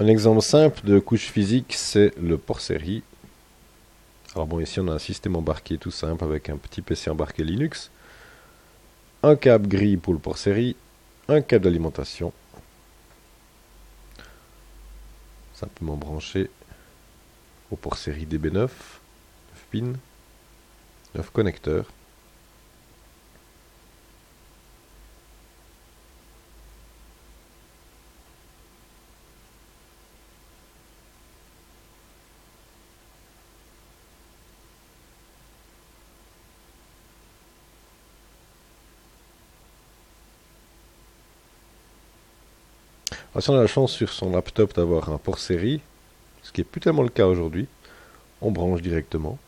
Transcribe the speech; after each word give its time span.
Un 0.00 0.06
exemple 0.06 0.40
simple 0.40 0.80
de 0.86 0.98
couche 0.98 1.26
physique, 1.26 1.74
c'est 1.76 2.16
le 2.16 2.38
port-série. 2.38 3.02
Alors 4.34 4.46
bon, 4.46 4.58
ici 4.58 4.80
on 4.80 4.88
a 4.88 4.92
un 4.92 4.98
système 4.98 5.36
embarqué 5.36 5.76
tout 5.76 5.90
simple 5.90 6.24
avec 6.24 6.48
un 6.48 6.56
petit 6.56 6.80
PC 6.80 7.10
embarqué 7.10 7.44
Linux, 7.44 7.90
un 9.22 9.36
câble 9.36 9.68
gris 9.68 9.98
pour 9.98 10.14
le 10.14 10.18
port-série, 10.18 10.74
un 11.28 11.42
câble 11.42 11.64
d'alimentation, 11.64 12.32
simplement 15.52 15.96
branché 15.96 16.48
au 17.70 17.76
port-série 17.76 18.24
DB9, 18.24 18.54
9 18.54 18.70
pins, 19.70 19.92
9 21.14 21.30
connecteurs. 21.30 21.84
Si 43.40 43.50
on 43.50 43.56
a 43.56 43.60
la 43.60 43.66
chance 43.66 43.92
sur 43.92 44.10
son 44.12 44.30
laptop 44.30 44.74
d'avoir 44.74 45.10
un 45.10 45.18
port 45.18 45.38
série, 45.38 45.80
ce 46.42 46.52
qui 46.52 46.60
n'est 46.60 46.64
plus 46.64 46.80
tellement 46.80 47.02
le 47.02 47.08
cas 47.08 47.26
aujourd'hui, 47.26 47.66
on 48.40 48.50
branche 48.50 48.82
directement. 48.82 49.38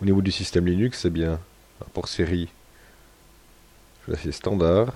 Au 0.00 0.04
niveau 0.04 0.22
du 0.22 0.30
système 0.30 0.66
Linux, 0.66 1.00
c'est 1.00 1.10
bien 1.10 1.40
un 1.80 1.88
port 1.92 2.08
série 2.08 2.48
c'est 4.16 4.32
standard. 4.32 4.94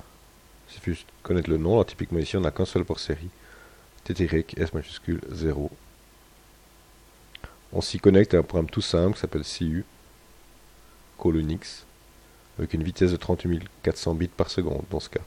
Il 0.69 0.75
suffit 0.75 0.91
de 0.91 0.97
connaître 1.23 1.51
le 1.51 1.59
nom. 1.59 1.83
Typiquement 1.85 2.19
ici, 2.19 2.37
on 2.37 2.41
n'a 2.41 2.51
qu'un 2.51 2.65
seul 2.65 2.85
port 2.85 3.01
série. 3.01 3.29
TTY, 4.05 4.45
S 4.57 4.73
majuscule 4.73 5.21
0. 5.31 5.71
On 7.73 7.81
s'y 7.81 7.99
connecte 7.99 8.35
à 8.35 8.39
un 8.39 8.43
programme 8.43 8.71
tout 8.71 8.81
simple 8.81 9.15
qui 9.15 9.21
s'appelle 9.21 9.45
CU. 9.45 9.85
Linux 11.31 11.87
avec 12.59 12.75
une 12.75 12.83
vitesse 12.83 13.13
de 13.13 13.17
38 13.17 13.63
400 13.83 14.15
bits 14.15 14.29
par 14.29 14.51
seconde 14.51 14.83
dans 14.91 15.01
ce 15.01 15.09
cas. 15.09 15.23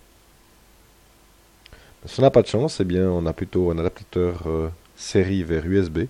Si 2.06 2.20
on 2.20 2.24
n'a 2.24 2.30
pas 2.30 2.44
de 2.44 2.48
chance, 2.48 2.80
eh 2.80 2.84
bien 2.84 3.10
on 3.10 3.26
a 3.26 3.34
plutôt 3.34 3.72
un 3.72 3.80
adaptateur 3.80 4.44
euh, 4.46 4.70
série 4.96 5.44
vers 5.44 5.66
USB. 5.66 6.06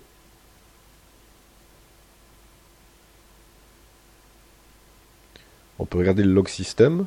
On 5.78 5.86
peut 5.86 5.98
regarder 5.98 6.22
le 6.22 6.32
log 6.32 6.48
système. 6.48 7.06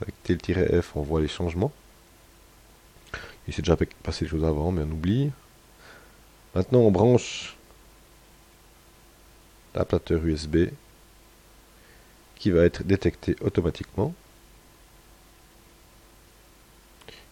Avec 0.00 0.14
tel-f, 0.22 0.96
on 0.96 1.02
voit 1.02 1.20
les 1.20 1.28
changements. 1.28 1.72
Il 3.46 3.52
s'est 3.52 3.60
déjà 3.60 3.76
passé 4.02 4.24
des 4.24 4.30
choses 4.30 4.44
avant, 4.44 4.72
mais 4.72 4.82
on 4.82 4.90
oublie. 4.92 5.30
Maintenant, 6.54 6.80
on 6.80 6.90
branche 6.90 7.56
l'adaptateur 9.74 10.24
USB 10.24 10.68
qui 12.40 12.50
va 12.50 12.64
être 12.64 12.82
détecté 12.82 13.36
automatiquement. 13.42 14.12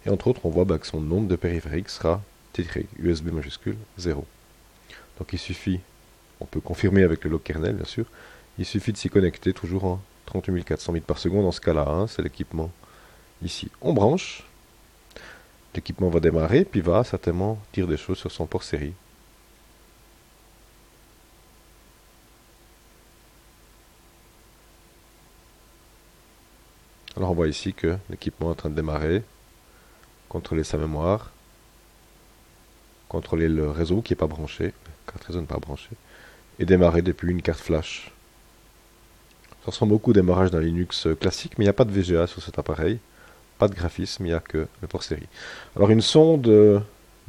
Et 0.07 0.11
entre 0.11 0.29
autres, 0.29 0.43
on 0.45 0.51
voit 0.51 0.65
bah, 0.65 0.79
que 0.79 0.87
son 0.87 1.01
nombre 1.01 1.27
de 1.27 1.35
périphériques 1.35 1.89
sera 1.89 2.23
USB 2.99 3.29
majuscule 3.29 3.77
0. 3.99 4.25
Donc 5.19 5.33
il 5.33 5.39
suffit, 5.39 5.81
on 6.41 6.45
peut 6.45 6.61
confirmer 6.61 7.03
avec 7.03 7.25
le 7.25 7.31
log 7.31 7.43
kernel 7.43 7.77
bien 7.77 7.85
sûr, 7.85 8.05
il 8.59 8.65
suffit 8.65 8.93
de 8.93 8.97
s'y 8.97 9.09
connecter 9.09 9.53
toujours 9.53 9.85
en 9.85 10.01
38 10.27 10.65
400 10.65 10.93
bits 10.93 11.01
par 11.01 11.19
seconde 11.19 11.45
dans 11.45 11.53
ce 11.53 11.61
cas-là, 11.61 11.87
hein, 11.89 12.07
c'est 12.07 12.23
l'équipement 12.23 12.71
ici. 13.43 13.71
On 13.81 13.93
branche, 13.93 14.45
l'équipement 15.75 16.09
va 16.09 16.21
démarrer, 16.21 16.65
puis 16.65 16.81
va 16.81 17.05
certainement 17.05 17.59
dire 17.73 17.87
des 17.87 17.97
choses 17.97 18.19
sur 18.19 18.33
son 18.33 18.47
port 18.47 18.65
série. 18.65 18.95
Alors 27.19 27.33
on 27.33 27.35
voit 27.35 27.49
ici 27.49 27.75
que 27.75 27.99
l'équipement 28.11 28.47
est 28.47 28.53
en 28.53 28.55
train 28.55 28.71
de 28.71 28.77
démarrer, 28.77 29.25
contrôler 30.29 30.63
sa 30.63 30.79
mémoire, 30.79 31.33
contrôler 33.09 33.49
le 33.49 33.69
réseau 33.69 34.03
qui 34.03 34.13
n'est 34.13 34.17
pas 34.17 34.29
branché, 34.29 34.73
carte 35.05 35.25
réseau 35.25 35.41
n'est 35.41 35.47
pas 35.49 35.59
branché, 35.59 35.89
et 36.61 36.65
démarrer 36.65 37.03
depuis 37.03 37.33
une 37.33 37.43
carte 37.43 37.59
flash. 37.59 38.13
Ça 39.65 39.73
ressemble 39.73 39.91
beaucoup 39.91 40.11
au 40.11 40.15
démarrage 40.15 40.53
d'un 40.53 40.61
Linux 40.61 41.09
classique, 41.21 41.59
mais 41.59 41.65
il 41.65 41.67
n'y 41.67 41.71
a 41.71 41.73
pas 41.73 41.85
de 41.85 41.91
VGA 41.91 42.29
sur 42.29 42.41
cet 42.41 42.57
appareil, 42.57 43.01
pas 43.59 43.67
de 43.67 43.75
graphisme, 43.75 44.25
il 44.25 44.29
n'y 44.29 44.35
a 44.35 44.39
que 44.39 44.69
le 44.81 44.87
port 44.87 45.03
série. 45.03 45.27
Alors 45.75 45.91
une 45.91 46.03
sonde, 46.03 46.47
euh, 46.47 46.79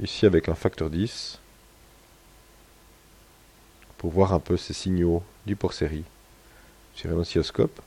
ici 0.04 0.28
avec 0.28 0.50
un 0.50 0.56
facteur 0.56 0.92
10, 0.92 1.40
pour 3.98 4.12
voir 4.12 4.34
un 4.34 4.40
peu 4.40 4.56
ces 4.56 4.74
signaux 4.74 5.24
du 5.48 5.56
port 5.56 5.74
série 5.74 6.04
sur 6.94 7.10
un 7.10 7.16
oscilloscope. 7.16 7.82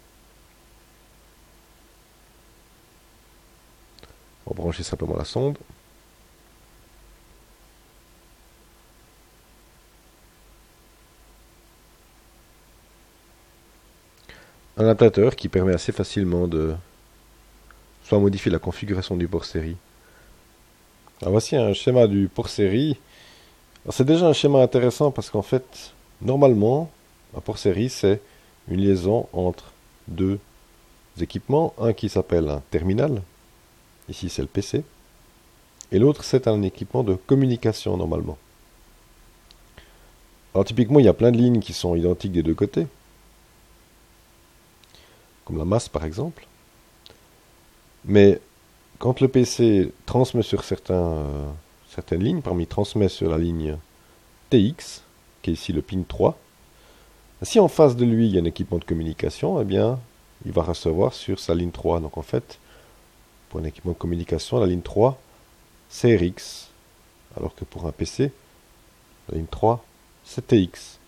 On 4.47 4.51
va 4.51 4.57
brancher 4.57 4.83
simplement 4.83 5.17
la 5.17 5.25
sonde. 5.25 5.57
Un 14.77 14.85
adaptateur 14.85 15.37
qui 15.37 15.49
permet 15.49 15.75
assez 15.75 15.93
facilement 15.93 16.49
de 16.49 16.75
soit 18.05 18.19
modifier 18.19 18.51
la 18.51 18.59
configuration 18.59 19.17
du 19.17 19.29
port 19.29 19.45
série. 19.45 19.77
Alors 21.21 21.33
voici 21.33 21.57
un 21.57 21.73
schéma 21.73 22.07
du 22.07 22.29
port 22.29 22.49
série. 22.49 22.99
C'est 23.91 24.05
déjà 24.05 24.27
un 24.27 24.33
schéma 24.33 24.61
intéressant 24.61 25.11
parce 25.11 25.31
qu'en 25.31 25.43
fait, 25.43 25.93
normalement, 26.21 26.91
un 27.37 27.41
port 27.41 27.59
série, 27.59 27.91
c'est 27.91 28.21
une 28.69 28.81
liaison 28.81 29.29
entre 29.33 29.73
deux 30.09 30.39
équipements. 31.21 31.75
Un 31.79 31.93
qui 31.93 32.09
s'appelle 32.09 32.49
un 32.49 32.63
terminal, 32.71 33.23
Ici, 34.09 34.29
c'est 34.29 34.43
le 34.43 34.49
PC. 34.49 34.85
Et 35.91 35.99
l'autre, 35.99 36.25
c'est 36.25 36.49
un 36.49 36.63
équipement 36.63 37.05
de 37.05 37.15
communication, 37.15 37.97
normalement. 37.97 38.39
Alors, 40.55 40.65
typiquement, 40.65 40.99
il 40.99 41.05
y 41.05 41.09
a 41.09 41.15
plein 41.15 41.33
de 41.33 41.37
lignes 41.37 41.61
qui 41.61 41.73
sont 41.73 41.95
identiques 41.95 42.33
des 42.33 42.43
deux 42.43 42.55
côtés. 42.55 42.87
Comme 45.45 45.59
la 45.59 45.65
masse, 45.65 45.89
par 45.89 46.05
exemple. 46.05 46.47
Mais 48.05 48.41
quand 48.99 49.21
le 49.21 49.29
PC 49.29 49.93
transmet 50.07 50.43
sur 50.43 50.63
euh, 50.91 51.51
certaines 51.89 52.23
lignes, 52.23 52.41
parmi 52.41 52.67
transmet 52.67 53.09
sur 53.09 53.31
la 53.31 53.39
ligne 53.39 53.77
TX, 54.51 55.03
qui 55.43 55.51
est 55.51 55.55
ici 55.55 55.73
le 55.73 55.83
pin 55.83 56.03
3, 56.07 56.39
si 57.43 57.59
en 57.59 57.69
face 57.69 57.97
de 57.97 58.05
lui 58.05 58.27
il 58.27 58.35
y 58.35 58.39
a 58.39 58.41
un 58.41 58.45
équipement 58.45 58.79
de 58.79 58.85
communication, 58.85 59.61
eh 59.61 59.65
bien, 59.65 59.99
il 60.47 60.53
va 60.53 60.63
recevoir 60.63 61.13
sur 61.13 61.41
sa 61.41 61.55
ligne 61.55 61.71
3. 61.71 62.01
Donc 62.01 62.17
en 62.17 62.23
fait, 62.23 62.59
pour 63.53 63.61
un 63.61 63.65
équipement 63.65 63.93
de 63.93 63.99
communication, 63.99 64.59
la 64.59 64.67
ligne 64.67 64.81
3, 64.81 65.21
c'est 65.91 66.17
RX, 66.17 66.71
alors 67.37 67.55
que 67.55 67.67
pour 67.67 67.87
un 67.87 67.93
PC, 67.93 68.33
la 69.29 69.37
ligne 69.37 69.47
3, 69.51 69.85
c'est 70.25 70.47
TX. 70.47 70.99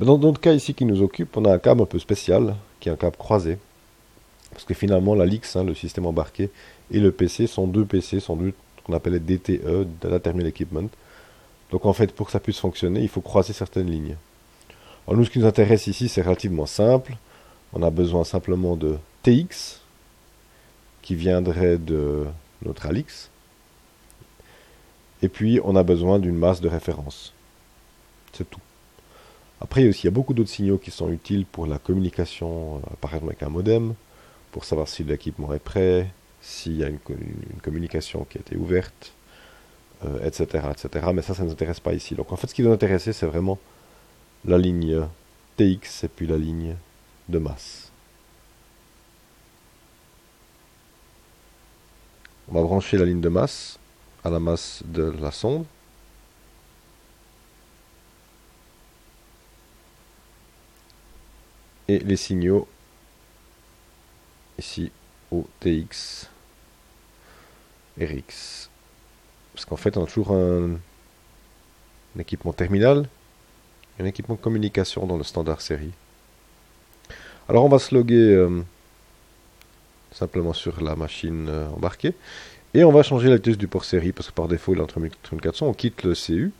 dans 0.00 0.18
notre 0.18 0.40
cas 0.40 0.52
ici 0.52 0.74
qui 0.74 0.84
nous 0.84 1.00
occupe, 1.00 1.36
on 1.36 1.44
a 1.44 1.54
un 1.54 1.60
câble 1.60 1.82
un 1.82 1.86
peu 1.86 2.00
spécial, 2.00 2.56
qui 2.80 2.88
est 2.88 2.92
un 2.92 2.96
câble 2.96 3.16
croisé. 3.16 3.58
Parce 4.50 4.64
que 4.64 4.74
finalement, 4.74 5.14
la 5.14 5.24
LIX, 5.24 5.54
hein, 5.54 5.62
le 5.62 5.74
système 5.74 6.06
embarqué, 6.06 6.50
et 6.90 6.98
le 6.98 7.12
PC 7.12 7.46
sont 7.46 7.68
deux 7.68 7.84
PC, 7.84 8.18
sont 8.18 8.34
deux 8.34 8.52
qu'on 8.82 8.92
appelle 8.92 9.24
DTE, 9.24 9.86
Data 10.00 10.18
Terminal 10.18 10.48
Equipment. 10.48 10.88
Donc 11.70 11.86
en 11.86 11.92
fait, 11.92 12.12
pour 12.12 12.26
que 12.26 12.32
ça 12.32 12.40
puisse 12.40 12.58
fonctionner, 12.58 13.00
il 13.00 13.08
faut 13.08 13.20
croiser 13.20 13.52
certaines 13.52 13.88
lignes. 13.88 14.16
Alors 15.06 15.16
nous, 15.16 15.24
ce 15.24 15.30
qui 15.30 15.38
nous 15.38 15.46
intéresse 15.46 15.86
ici, 15.86 16.08
c'est 16.08 16.22
relativement 16.22 16.66
simple. 16.66 17.16
On 17.72 17.82
a 17.84 17.90
besoin 17.90 18.24
simplement 18.24 18.74
de 18.74 18.96
TX, 19.22 19.81
qui 21.02 21.14
viendrait 21.14 21.78
de 21.78 22.24
notre 22.64 22.86
Alix. 22.86 23.30
Et 25.20 25.28
puis, 25.28 25.60
on 25.62 25.76
a 25.76 25.82
besoin 25.82 26.18
d'une 26.18 26.36
masse 26.36 26.60
de 26.60 26.68
référence. 26.68 27.32
C'est 28.32 28.48
tout. 28.48 28.60
Après, 29.60 29.84
il 29.84 30.04
y 30.04 30.08
a 30.08 30.10
beaucoup 30.10 30.34
d'autres 30.34 30.50
signaux 30.50 30.78
qui 30.78 30.90
sont 30.90 31.10
utiles 31.10 31.46
pour 31.46 31.66
la 31.66 31.78
communication, 31.78 32.78
euh, 32.78 32.80
par 33.00 33.14
exemple 33.14 33.32
avec 33.32 33.42
un 33.44 33.48
modem, 33.48 33.94
pour 34.50 34.64
savoir 34.64 34.88
si 34.88 35.04
l'équipement 35.04 35.52
est 35.52 35.60
prêt, 35.60 36.10
s'il 36.40 36.76
y 36.76 36.84
a 36.84 36.88
une, 36.88 36.98
communication 37.62 38.26
qui 38.28 38.38
a 38.38 38.40
été 38.40 38.56
ouverte, 38.56 39.12
etc., 40.24 40.46
euh, 40.54 40.72
etc. 40.72 41.06
Mais 41.14 41.22
ça, 41.22 41.34
ça 41.34 41.42
ne 41.42 41.46
nous 41.46 41.52
intéresse 41.52 41.78
pas 41.78 41.94
ici. 41.94 42.16
Donc 42.16 42.32
en 42.32 42.36
fait, 42.36 42.48
ce 42.48 42.54
qui 42.54 42.62
nous 42.62 42.72
intéresse, 42.72 43.08
c'est 43.12 43.26
vraiment 43.26 43.58
la 44.44 44.58
ligne 44.58 45.06
TX 45.56 46.04
et 46.04 46.08
puis 46.08 46.26
la 46.26 46.38
ligne 46.38 46.74
de 47.28 47.38
masse. 47.38 47.91
On 52.54 52.56
va 52.56 52.64
brancher 52.64 52.98
la 52.98 53.06
ligne 53.06 53.22
de 53.22 53.30
masse 53.30 53.78
à 54.24 54.28
la 54.28 54.38
masse 54.38 54.82
de 54.84 55.04
la 55.04 55.30
sonde. 55.30 55.64
Et 61.88 61.98
les 62.00 62.18
signaux 62.18 62.68
ici 64.58 64.92
au 65.30 65.46
TX 65.60 66.28
RX. 67.98 68.68
Parce 69.54 69.64
qu'en 69.64 69.76
fait, 69.76 69.96
on 69.96 70.04
a 70.04 70.06
toujours 70.06 70.32
un, 70.32 70.76
équipement 72.18 72.52
terminal 72.52 73.08
et 73.98 74.02
un 74.02 74.04
équipement 74.04 74.36
communication 74.36 75.06
dans 75.06 75.16
le 75.16 75.24
standard 75.24 75.62
série. 75.62 75.92
Alors 77.48 77.64
on 77.64 77.70
va 77.70 77.78
se 77.78 77.94
loguer 77.94 78.34
euh, 78.34 78.62
simplement 80.12 80.52
sur 80.52 80.82
la 80.82 80.96
machine 80.96 81.48
euh, 81.48 81.68
embarquée 81.68 82.14
et 82.74 82.84
on 82.84 82.92
va 82.92 83.02
changer 83.02 83.28
la 83.28 83.36
vitesse 83.36 83.58
du 83.58 83.68
port 83.68 83.84
série 83.84 84.12
parce 84.12 84.28
que 84.28 84.34
par 84.34 84.48
défaut 84.48 84.74
il 84.74 84.78
est 84.78 84.82
entre 84.82 85.00
1400, 85.00 85.66
on 85.66 85.74
quitte 85.74 86.02
le 86.04 86.14
CU 86.14 86.52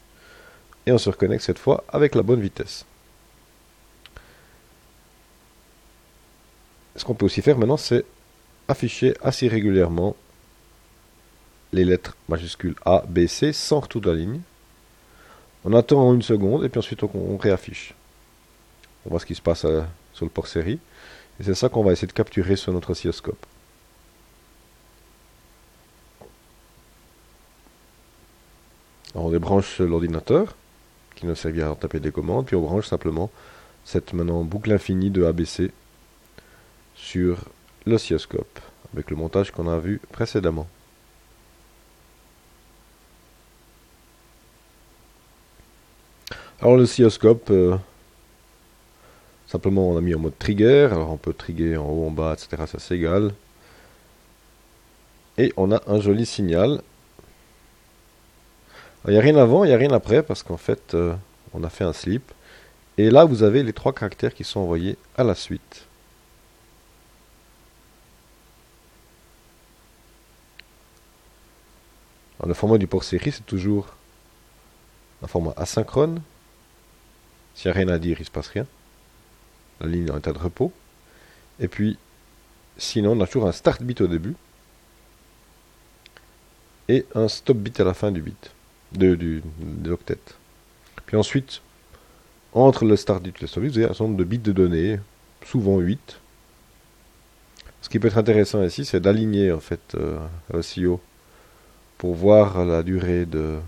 et 0.87 0.93
on 0.93 0.99
se 0.99 1.09
reconnecte 1.09 1.45
cette 1.45 1.59
fois 1.59 1.85
avec 1.89 2.15
la 2.15 2.23
bonne 2.23 2.41
vitesse. 2.41 2.85
Ce 6.97 7.05
qu'on 7.05 7.15
peut 7.15 7.27
aussi 7.27 7.43
faire 7.43 7.59
maintenant 7.59 7.77
c'est 7.77 8.05
afficher 8.69 9.15
assez 9.23 9.49
régulièrement 9.49 10.17
les 11.73 11.85
lettres 11.85 12.17
majuscules 12.29 12.75
A, 12.85 13.03
B, 13.09 13.27
C 13.27 13.53
sans 13.53 13.81
retour 13.81 14.01
de 14.01 14.11
la 14.11 14.17
ligne. 14.17 14.41
On 15.65 15.75
attend 15.75 16.13
une 16.13 16.23
seconde 16.23 16.65
et 16.65 16.69
puis 16.69 16.79
ensuite 16.79 17.03
on, 17.03 17.37
réaffiche. 17.37 17.95
On 19.07 19.11
voit 19.11 19.21
ce 19.21 19.27
qui 19.27 19.35
se 19.35 19.43
passe 19.43 19.65
euh, 19.65 19.83
sur 20.13 20.25
le 20.25 20.31
port 20.31 20.47
série. 20.47 20.79
Et 21.41 21.45
c'est 21.45 21.55
ça 21.55 21.69
qu'on 21.69 21.83
va 21.83 21.93
essayer 21.93 22.09
de 22.09 22.13
capturer 22.13 22.57
sur 22.57 22.73
notre 22.73 22.91
oscilloscope. 22.91 23.47
on 29.15 29.31
débranche 29.31 29.81
l'ordinateur 29.81 30.55
qui 31.15 31.27
nous 31.27 31.35
servira 31.35 31.71
à 31.71 31.75
taper 31.75 32.01
des 32.01 32.11
commandes, 32.11 32.47
puis 32.47 32.57
on 32.57 32.63
branche 32.63 32.87
simplement 32.87 33.31
cette 33.85 34.13
maintenant 34.13 34.43
boucle 34.43 34.73
infinie 34.73 35.11
de 35.11 35.25
ABC 35.25 35.71
sur 36.95 37.39
l'oscilloscope 37.87 38.61
avec 38.93 39.11
le 39.11 39.17
montage 39.17 39.51
qu'on 39.51 39.69
a 39.69 39.79
vu 39.79 40.01
précédemment. 40.13 40.67
Alors 46.61 46.77
l'oscilloscope, 46.77 47.51
euh, 47.51 47.77
simplement 49.53 49.91
on 49.91 49.99
a 49.99 50.01
mis 50.01 50.15
en 50.15 50.19
mode 50.19 50.39
trigger, 50.39 50.89
alors 50.93 51.11
on 51.11 51.19
peut 51.19 51.35
trigger 51.35 51.77
en 51.77 51.85
haut, 51.85 52.07
en 52.07 52.11
bas, 52.11 52.33
etc. 52.35 52.63
Ça 52.67 52.79
c'est 52.79 52.97
égal. 52.97 53.35
Et 55.37 55.53
on 55.59 55.71
a 55.73 55.83
un 55.87 56.01
joli 56.01 56.25
signal. 56.25 56.81
Il 59.07 59.13
n'y 59.13 59.19
a 59.19 59.21
rien 59.21 59.37
avant, 59.37 59.65
il 59.65 59.69
n'y 59.69 59.75
a 59.75 59.79
rien 59.79 59.93
après, 59.93 60.23
parce 60.23 60.43
qu'en 60.43 60.57
fait 60.57 60.95
euh, 60.95 61.15
on 61.53 61.65
a 61.65 61.69
fait 61.69 61.85
un 61.85 61.93
slip. 61.93 62.33
Et 62.97 63.11
là 63.11 63.25
vous 63.27 63.43
avez 63.43 63.63
les 63.63 63.75
trois 63.75 63.93
caractères 63.93 64.33
qui 64.35 64.45
sont 64.45 64.61
envoyés 64.61 64.97
à 65.17 65.25
la 65.25 65.35
suite. 65.35 65.87
le 72.45 72.55
format 72.55 72.77
du 72.77 72.89
port 72.89 73.05
série, 73.05 73.31
c'est 73.31 73.47
toujours 73.47 73.87
un 75.23 75.29
format 75.29 75.55
asynchrone. 75.57 76.21
S'il 77.55 77.71
n'y 77.71 77.77
a 77.77 77.79
rien 77.79 77.89
à 77.89 77.99
dire, 78.01 78.17
il 78.19 78.23
ne 78.23 78.27
se 78.27 78.33
passe 78.33 78.49
rien. 78.49 78.67
La 79.81 79.87
ligne 79.87 80.11
en 80.11 80.19
état 80.19 80.33
de 80.33 80.39
repos. 80.39 80.73
Et 81.61 81.69
puis, 81.69 81.99
sinon, 82.77 83.13
on 83.13 83.21
a 83.21 83.27
toujours 83.27 83.47
un 83.47 83.53
start 83.53 83.83
bit 83.83 84.01
au 84.01 84.07
début. 84.07 84.35
Et 86.89 87.07
un 87.15 87.29
stop 87.29 87.57
bit 87.57 87.79
à 87.81 87.85
la 87.85 87.95
fin 87.95 88.11
du 88.11 88.21
bit. 88.23 88.53
De, 88.93 89.15
du. 89.15 89.43
Puis 91.07 91.17
ensuite, 91.17 91.63
entre 92.53 92.85
le 92.85 92.97
start 92.97 93.23
bit 93.23 93.37
et 93.37 93.41
le 93.43 93.47
stop 93.47 93.63
bit, 93.63 93.73
vous 93.73 93.79
avez 93.79 93.87
un 93.87 93.89
certain 93.89 94.05
nombre 94.05 94.19
de 94.19 94.25
bits 94.25 94.39
de 94.39 94.53
données, 94.53 95.01
souvent 95.45 95.79
8. 95.79 96.19
Ce 97.81 97.89
qui 97.89 97.99
peut 97.99 98.09
être 98.09 98.19
intéressant 98.19 98.63
ici, 98.63 98.85
c'est 98.85 99.01
d'aligner 99.01 99.53
en 99.53 99.61
fait 99.61 99.95
euh, 99.95 100.19
l'OCO 100.53 101.01
pour 101.99 102.15
voir 102.15 102.65
la 102.65 102.83
durée 102.83 103.27
de... 103.27 103.59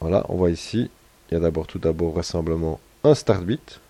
Voilà, 0.00 0.24
on 0.28 0.36
voit 0.36 0.50
ici, 0.50 0.90
il 1.32 1.36
y 1.36 1.38
a 1.38 1.40
d'abord 1.40 1.66
tout 1.66 1.78
d'abord 1.78 2.10
vraisemblablement 2.10 2.78
un 3.04 3.14
start 3.14 3.42
bit, 3.42 3.80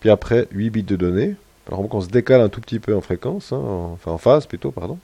puis 0.00 0.10
après 0.10 0.46
8 0.50 0.68
bits 0.68 0.82
de 0.82 0.94
données. 0.94 1.36
Alors 1.66 1.88
on 1.94 2.00
se 2.02 2.08
décale 2.08 2.42
un 2.42 2.50
tout 2.50 2.60
petit 2.60 2.80
peu 2.80 2.94
en 2.94 3.00
fréquence, 3.00 3.50
hein, 3.50 3.62
enfin 3.94 4.10
en 4.10 4.18
phase 4.18 4.44
plutôt, 4.44 4.70
pardon. 4.70 4.98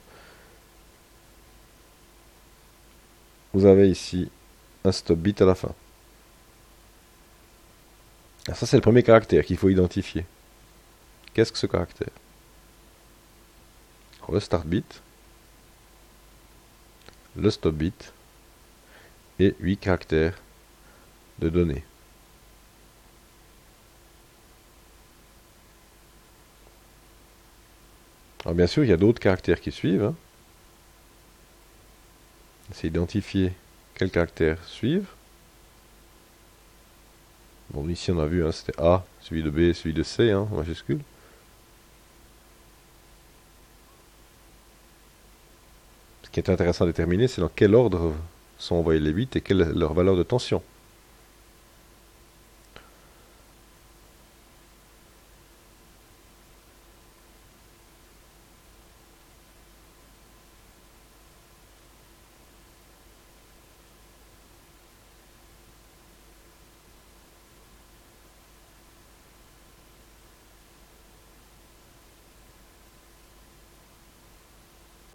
Vous 3.53 3.65
avez 3.65 3.89
ici 3.89 4.29
un 4.83 4.91
stop 4.91 5.17
bit 5.17 5.41
à 5.41 5.45
la 5.45 5.55
fin. 5.55 5.73
ça 8.53 8.67
c'est 8.67 8.77
le 8.77 8.83
premier 8.83 9.01
caractère 9.01 9.43
qu'il 9.43 9.57
faut 9.57 9.69
identifier. 9.69 10.25
Qu'est-ce 11.33 11.51
que 11.51 11.57
ce 11.57 11.65
caractère? 11.65 12.13
Le 14.31 14.39
start 14.39 14.67
bit, 14.67 15.01
le 17.35 17.49
stop 17.49 17.73
bit 17.73 18.13
et 19.39 19.55
8 19.59 19.77
caractères 19.77 20.35
de 21.41 21.49
données. 21.49 21.83
Alors 28.45 28.55
bien 28.55 28.67
sûr, 28.67 28.83
il 28.83 28.89
y 28.89 28.93
a 28.93 28.97
d'autres 28.97 29.19
caractères 29.19 29.61
qui 29.61 29.71
suivent. 29.71 30.03
Hein. 30.03 30.15
C'est 32.73 32.87
identifier 32.87 33.53
quels 33.95 34.09
caractères 34.09 34.63
suivent. 34.65 35.09
Bon, 37.71 37.87
ici 37.87 38.11
on 38.11 38.19
a 38.19 38.25
vu, 38.25 38.45
hein, 38.45 38.51
c'était 38.51 38.79
A, 38.81 39.05
celui 39.21 39.43
de 39.43 39.49
B, 39.49 39.73
celui 39.73 39.93
de 39.93 40.03
C, 40.03 40.31
hein, 40.31 40.47
en 40.51 40.57
majuscule. 40.57 40.99
Ce 46.23 46.29
qui 46.29 46.39
est 46.39 46.49
intéressant 46.49 46.85
à 46.85 46.87
déterminer, 46.87 47.27
c'est 47.27 47.41
dans 47.41 47.51
quel 47.53 47.75
ordre 47.75 48.13
sont 48.57 48.75
envoyés 48.75 48.99
les 48.99 49.13
bits 49.13 49.29
et 49.35 49.41
quelle 49.41 49.61
est 49.61 49.73
leur 49.73 49.93
valeur 49.93 50.15
de 50.15 50.23
tension. 50.23 50.63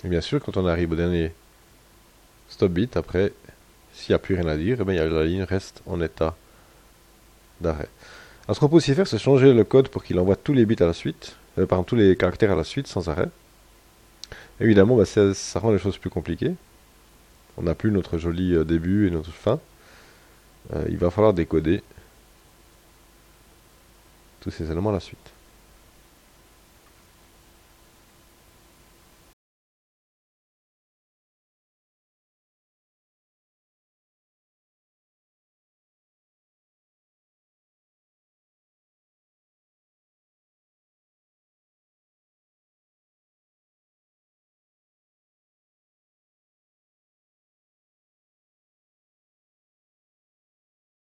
Et 0.07 0.09
bien 0.09 0.21
sûr, 0.21 0.41
quand 0.41 0.57
on 0.57 0.67
arrive 0.67 0.93
au 0.93 0.95
dernier 0.95 1.33
stop 2.49 2.71
bit, 2.71 2.97
après, 2.97 3.33
s'il 3.93 4.13
n'y 4.13 4.15
a 4.15 4.21
plus 4.21 4.37
rien 4.37 4.47
à 4.47 4.57
dire, 4.57 4.79
eh 4.81 4.95
la 4.95 5.25
ligne 5.25 5.43
reste 5.43 5.83
en 5.85 6.01
état 6.01 6.37
d'arrêt. 7.61 7.89
Alors 8.45 8.55
ce 8.55 8.61
qu'on 8.61 8.69
peut 8.69 8.77
aussi 8.77 8.95
faire, 8.95 9.09
c'est 9.09 9.19
changer 9.19 9.53
le 9.53 9.65
code 9.65 9.89
pour 9.89 10.05
qu'il 10.05 10.21
envoie 10.21 10.37
tous 10.37 10.53
les 10.53 10.65
bits 10.65 10.77
à 10.79 10.87
la 10.87 10.93
suite, 10.93 11.35
euh, 11.59 11.67
par 11.67 11.85
tous 11.85 11.97
les 11.97 12.15
caractères 12.15 12.53
à 12.53 12.55
la 12.55 12.63
suite 12.63 12.87
sans 12.87 13.09
arrêt. 13.09 13.29
Évidemment, 14.61 14.97
bah, 14.97 15.07
ça, 15.07 15.59
rend 15.59 15.73
les 15.73 15.79
choses 15.79 15.99
plus 15.99 16.11
compliquées. 16.11 16.55
On 17.57 17.63
n'a 17.63 17.75
plus 17.75 17.91
notre 17.91 18.17
joli 18.17 18.55
euh, 18.55 18.63
début 18.63 19.09
et 19.09 19.11
notre 19.11 19.33
fin. 19.33 19.59
Euh, 20.73 20.85
il 20.89 20.99
va 20.99 21.11
falloir 21.11 21.35
décoder 21.35 21.83
tous 24.41 24.53
ces 24.53 24.71
éléments 24.71 24.91
à 24.91 24.93
la 24.93 25.01
suite. 25.01 25.36